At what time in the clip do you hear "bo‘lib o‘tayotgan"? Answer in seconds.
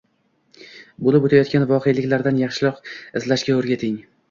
1.07-1.67